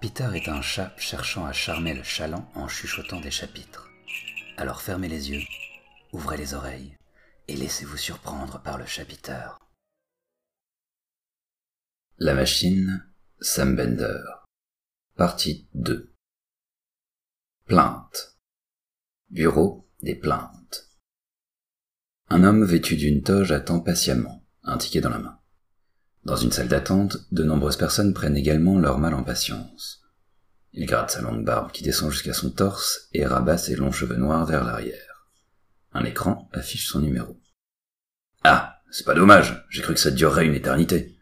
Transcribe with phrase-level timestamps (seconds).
[0.00, 3.90] Peter est un chat cherchant à charmer le chaland en chuchotant des chapitres.
[4.56, 5.42] Alors fermez les yeux,
[6.12, 6.96] ouvrez les oreilles
[7.48, 9.58] et laissez-vous surprendre par le chapiteur.
[12.18, 13.10] La machine,
[13.40, 14.20] Sam Bender.
[15.16, 16.14] Partie 2.
[17.66, 18.38] Plainte.
[19.30, 20.90] Bureau des plaintes.
[22.28, 25.40] Un homme vêtu d'une toge attend patiemment, un ticket dans la main.
[26.24, 30.02] Dans une salle d'attente, de nombreuses personnes prennent également leur mal en patience.
[30.72, 34.16] Il gratte sa longue barbe qui descend jusqu'à son torse et rabat ses longs cheveux
[34.16, 35.28] noirs vers l'arrière.
[35.92, 37.38] Un écran affiche son numéro.
[38.42, 41.18] Ah, c'est pas dommage, j'ai cru que ça durerait une éternité.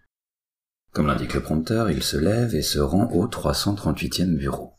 [0.93, 4.75] Comme l'indique le prompteur, il se lève et se rend au 338e bureau.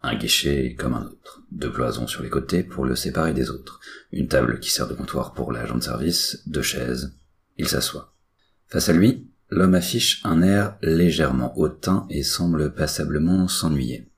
[0.00, 3.80] Un guichet comme un autre, deux cloisons sur les côtés pour le séparer des autres,
[4.12, 7.18] une table qui sert de comptoir pour l'agent de service, deux chaises.
[7.58, 8.16] Il s'assoit.
[8.66, 14.10] Face à lui, L'homme affiche un air légèrement hautain et semble passablement s'ennuyer.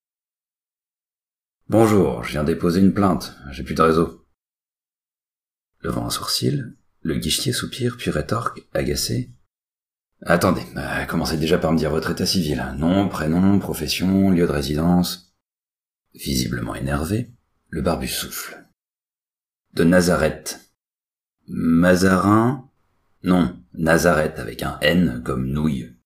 [1.69, 4.29] Bonjour, je viens déposer une plainte, j'ai plus de réseau.
[5.81, 9.33] Levant un sourcil, le guichetier soupire puis rétorque, agacé.
[10.23, 12.65] Attendez, euh, commencez déjà par me dire votre état civil.
[12.79, 15.35] Nom, prénom, profession, lieu de résidence.
[16.15, 17.33] Visiblement énervé,
[17.71, 18.69] le barbu souffle.
[19.73, 20.61] De Nazareth.
[21.49, 22.71] Mazarin?
[23.25, 25.97] Non, Nazareth avec un N comme nouille.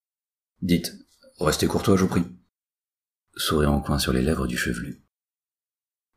[0.61, 0.95] Dites,
[1.39, 2.25] restez courtois, je vous prie.
[3.35, 5.03] Sourire en coin sur les lèvres du chevelu.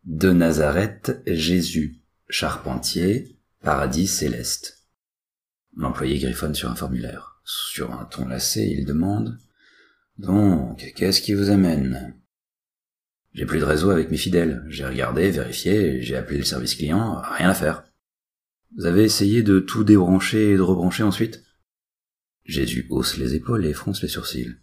[0.05, 4.87] De Nazareth, Jésus, charpentier, paradis céleste.
[5.77, 7.41] L'employé griffonne sur un formulaire.
[7.45, 9.39] Sur un ton lassé, il demande
[10.17, 12.17] Donc, qu'est-ce qui vous amène?
[13.35, 14.65] J'ai plus de réseau avec mes fidèles.
[14.69, 17.85] J'ai regardé, vérifié, j'ai appelé le service client, rien à faire.
[18.77, 21.45] Vous avez essayé de tout débrancher et de rebrancher ensuite?
[22.45, 24.57] Jésus hausse les épaules et fronce les sourcils.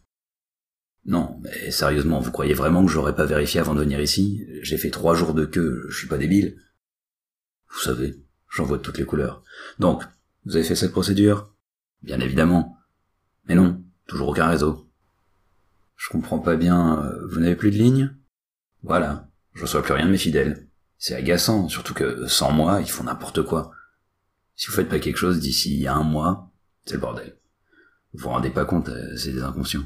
[1.05, 4.45] Non, mais sérieusement, vous croyez vraiment que j'aurais pas vérifié avant de venir ici?
[4.61, 6.57] J'ai fait trois jours de queue, je suis pas débile.
[7.69, 8.15] Vous savez,
[8.49, 9.43] j'en vois de toutes les couleurs.
[9.77, 10.03] Donc,
[10.45, 11.53] vous avez fait cette procédure?
[12.01, 12.77] Bien évidemment.
[13.47, 14.89] Mais non, toujours aucun réseau.
[15.95, 18.15] Je comprends pas bien, euh, vous n'avez plus de ligne?
[18.83, 20.67] Voilà, je reçois plus rien de mes fidèles.
[20.97, 23.71] C'est agaçant, surtout que sans moi, ils font n'importe quoi.
[24.59, 26.51] Si vous faites pas quelque chose d'ici un mois,
[26.83, 27.37] c'est le bordel.
[28.11, 29.85] Vous vous rendez pas compte, euh, c'est des inconscients.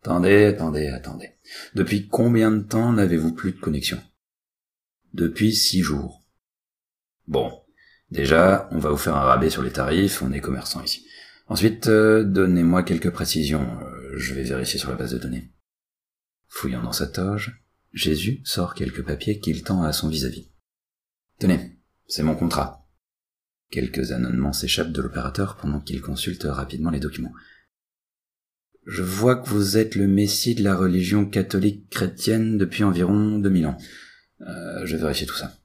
[0.00, 1.32] Attendez, attendez, attendez.
[1.74, 4.02] Depuis combien de temps n'avez-vous plus de connexion?
[5.12, 6.24] Depuis six jours.
[7.26, 7.60] Bon,
[8.10, 11.06] déjà, on va vous faire un rabais sur les tarifs, on est commerçant ici.
[11.46, 15.52] Ensuite, euh, donnez-moi quelques précisions, euh, je vais vérifier sur la base de données.
[16.46, 17.62] Fouillant dans sa toge,
[17.92, 20.44] Jésus sort quelques papiers qu'il tend à son vis-à-vis.
[20.44, 21.38] -vis.
[21.38, 22.87] Tenez, c'est mon contrat.
[23.70, 27.34] Quelques annonnements s'échappent de l'opérateur pendant qu'il consulte rapidement les documents.
[28.86, 33.66] Je vois que vous êtes le messie de la religion catholique chrétienne depuis environ 2000
[33.66, 33.78] ans.
[34.40, 35.58] Euh, je vais vérifier tout ça.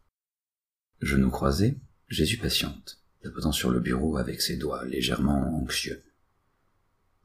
[0.99, 6.03] Genoux croisés, Jésus patiente, tapotant sur le bureau avec ses doigts légèrement anxieux.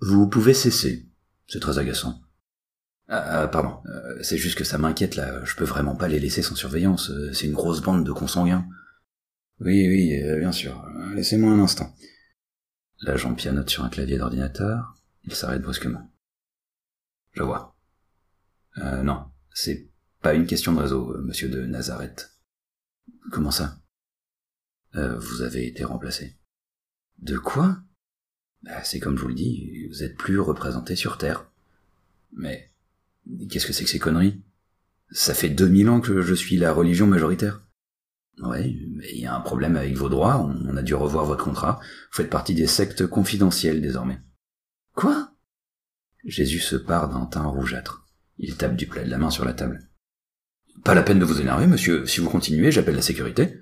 [0.00, 1.08] Vous pouvez cesser.
[1.48, 2.22] C'est très agaçant.
[3.08, 6.20] Ah, ah pardon, euh, c'est juste que ça m'inquiète là, je peux vraiment pas les
[6.20, 8.68] laisser sans surveillance, euh, c'est une grosse bande de consanguins.
[9.60, 10.86] Oui, oui, euh, bien sûr.
[11.14, 11.94] Laissez-moi un instant.
[13.00, 14.94] L'agent pianote sur un clavier d'ordinateur.
[15.24, 16.10] Il s'arrête brusquement.
[17.32, 17.76] Je vois.
[18.78, 19.88] Euh, non, c'est
[20.22, 22.38] pas une question de réseau, euh, monsieur de Nazareth.
[23.30, 23.80] Comment ça?
[24.94, 26.36] Euh, Vous avez été remplacé.
[27.18, 27.78] De quoi?
[28.62, 31.50] Bah, C'est comme je vous le dis, vous êtes plus représenté sur Terre.
[32.32, 32.72] Mais
[33.50, 34.42] qu'est-ce que c'est que ces conneries?
[35.10, 37.62] Ça fait 2000 ans que je suis la religion majoritaire.
[38.42, 41.44] Oui, mais il y a un problème avec vos droits, on a dû revoir votre
[41.44, 41.80] contrat.
[41.82, 44.20] Vous faites partie des sectes confidentielles désormais.
[44.94, 45.32] Quoi?
[46.24, 48.06] Jésus se part d'un teint rougeâtre.
[48.38, 49.88] Il tape du plat de la main sur la table.
[50.84, 52.06] Pas la peine de vous énerver, monsieur.
[52.06, 53.60] Si vous continuez, j'appelle la sécurité.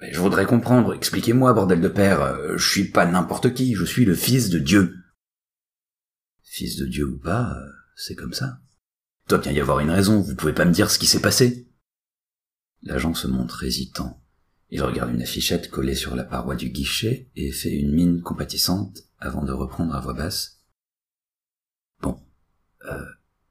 [0.00, 0.94] Mais je voudrais comprendre.
[0.94, 2.22] Expliquez-moi, bordel de père.
[2.22, 3.74] Euh, je suis pas n'importe qui.
[3.74, 4.96] Je suis le fils de Dieu.
[6.44, 8.60] Fils de Dieu ou pas, euh, c'est comme ça.
[9.26, 10.20] Il doit bien y avoir une raison.
[10.20, 11.69] Vous pouvez pas me dire ce qui s'est passé.
[12.82, 14.22] L'agent se montre hésitant.
[14.70, 19.02] Il regarde une affichette collée sur la paroi du guichet et fait une mine compatissante
[19.18, 20.62] avant de reprendre à voix basse.
[22.00, 22.22] Bon,
[22.86, 23.04] euh,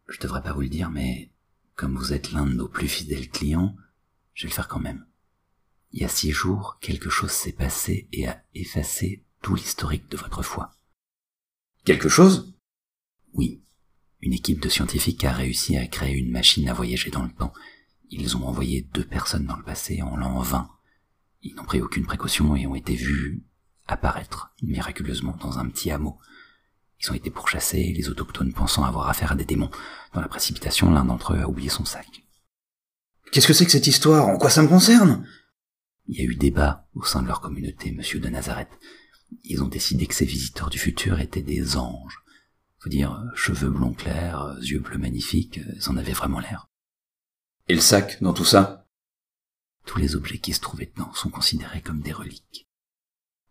[0.07, 1.31] je devrais pas vous le dire, mais
[1.75, 3.75] comme vous êtes l'un de nos plus fidèles clients,
[4.33, 5.05] je vais le faire quand même.
[5.91, 10.17] Il y a six jours, quelque chose s'est passé et a effacé tout l'historique de
[10.17, 10.75] votre foi.
[11.83, 12.53] Quelque chose?
[13.33, 13.63] Oui.
[14.21, 17.53] Une équipe de scientifiques a réussi à créer une machine à voyager dans le temps
[18.11, 20.69] ils ont envoyé deux personnes dans le passé en l'an 20.
[21.41, 23.43] Ils n'ont pris aucune précaution et ont été vus
[23.87, 26.19] apparaître miraculeusement dans un petit hameau.
[27.01, 29.71] Ils ont été pourchassés, les autochtones pensant avoir affaire à des démons.
[30.13, 32.25] Dans la précipitation, l'un d'entre eux a oublié son sac.
[33.31, 34.27] Qu'est-ce que c'est que cette histoire?
[34.27, 35.25] En quoi ça me concerne?
[36.07, 38.79] Il y a eu débat au sein de leur communauté, monsieur de Nazareth.
[39.43, 42.17] Ils ont décidé que ces visiteurs du futur étaient des anges.
[42.79, 46.69] Faut dire, cheveux blonds clairs, yeux bleus magnifiques, ils en avaient vraiment l'air.
[47.69, 48.87] Et le sac dans tout ça
[49.85, 52.67] Tous les objets qui se trouvaient dedans sont considérés comme des reliques.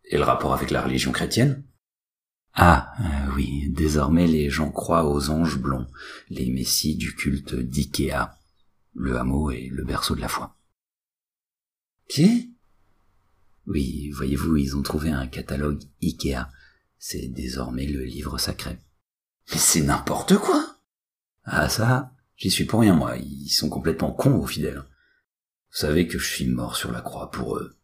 [0.06, 1.65] Et le rapport avec la religion chrétienne?
[2.53, 5.87] Ah, euh, oui, désormais les gens croient aux anges blonds,
[6.31, 8.37] les messies du culte d'Ikea.
[8.94, 10.56] Le hameau est le berceau de la foi.
[12.09, 12.56] Qui?
[13.69, 16.49] Oui, voyez-vous, ils ont trouvé un catalogue Ikea.
[16.99, 18.79] C'est désormais le livre sacré.
[19.53, 20.81] Mais c'est n'importe quoi
[21.44, 24.82] Ah ça, j'y suis pour rien moi, ils sont complètement cons aux fidèles.
[25.70, 27.76] Vous savez que je suis mort sur la croix pour eux.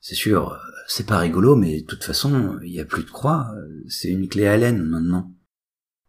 [0.00, 3.54] C'est sûr, c'est pas rigolo, mais de toute façon, il y a plus de croix,
[3.88, 5.32] c'est une clé à laine maintenant.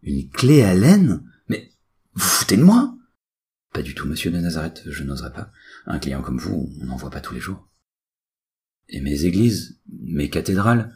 [0.01, 1.24] Une clé à laine?
[1.48, 1.72] Mais
[2.13, 2.98] vous foutez de moi?
[3.72, 5.51] Pas du tout, monsieur de Nazareth, je n'oserais pas.
[5.86, 7.69] Un client comme vous, on n'en voit pas tous les jours.
[8.88, 10.95] Et mes églises, mes cathédrales,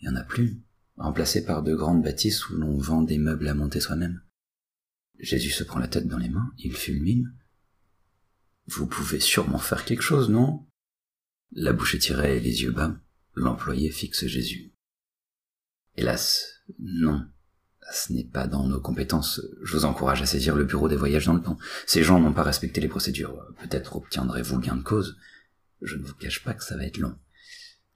[0.00, 0.60] il y en a plus,
[0.96, 4.22] remplacées par de grandes bâtisses où l'on vend des meubles à monter soi-même.
[5.18, 7.34] Jésus se prend la tête dans les mains, il fulmine.
[8.66, 10.66] Vous pouvez sûrement faire quelque chose, non?
[11.52, 12.94] La bouche étirée les yeux bas,
[13.34, 14.72] l'employé fixe Jésus.
[15.96, 17.26] Hélas, non.
[17.90, 19.40] Ce n'est pas dans nos compétences.
[19.62, 21.58] Je vous encourage à saisir le bureau des voyages dans le temps.
[21.86, 23.42] Ces gens n'ont pas respecté les procédures.
[23.62, 25.16] Peut-être obtiendrez-vous gain de cause.
[25.80, 27.18] Je ne vous cache pas que ça va être long.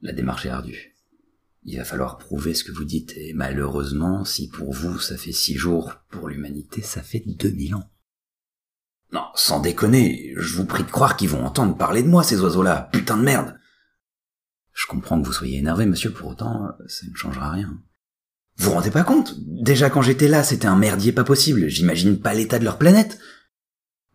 [0.01, 0.92] La démarche est ardue.
[1.65, 5.33] Il va falloir prouver ce que vous dites, et malheureusement, si pour vous ça fait
[5.33, 7.89] six jours, pour l'humanité ça fait deux mille ans.
[9.13, 12.41] Non, sans déconner, je vous prie de croire qu'ils vont entendre parler de moi, ces
[12.41, 13.59] oiseaux-là, putain de merde
[14.73, 17.79] Je comprends que vous soyez énervé, monsieur, pour autant, ça ne changera rien.
[18.57, 19.35] Vous vous rendez pas compte?
[19.39, 23.19] Déjà quand j'étais là, c'était un merdier pas possible, j'imagine pas l'état de leur planète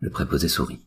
[0.00, 0.84] Le préposé sourit.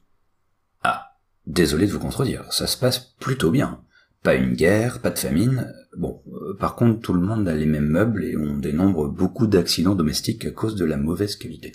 [0.83, 1.17] Ah,
[1.47, 3.83] désolé de vous contredire, ça se passe plutôt bien.
[4.23, 5.73] Pas une guerre, pas de famine.
[5.97, 9.47] Bon, euh, par contre, tout le monde a les mêmes meubles et on dénombre beaucoup
[9.47, 11.73] d'accidents domestiques à cause de la mauvaise qualité.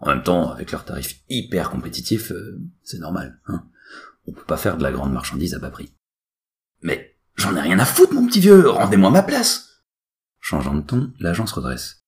[0.00, 3.64] En même temps, avec leurs tarifs hyper compétitifs, euh, c'est normal, hein.
[4.28, 5.94] On peut pas faire de la grande marchandise à bas prix.
[6.82, 9.84] Mais j'en ai rien à foutre, mon petit vieux, rendez-moi ma place.
[10.40, 12.04] Changeant de ton, l'agent se redresse.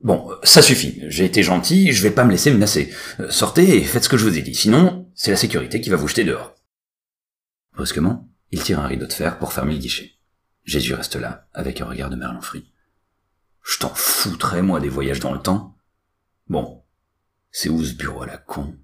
[0.00, 2.92] Bon, euh, ça suffit, j'ai été gentil, je vais pas me laisser menacer.
[3.30, 5.96] Sortez et faites ce que je vous ai dit, sinon, c'est la sécurité qui va
[5.96, 6.54] vous jeter dehors.
[7.74, 10.12] Brusquement, il tire un rideau de fer pour fermer le guichet.
[10.62, 12.70] Jésus reste là, avec un regard de merlan frit.
[13.64, 15.76] Je t'en foutrais, moi, des voyages dans le temps.
[16.46, 16.84] Bon,
[17.50, 18.78] c'est où ce bureau à la con?